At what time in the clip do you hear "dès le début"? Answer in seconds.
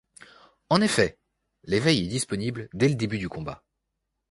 2.73-3.19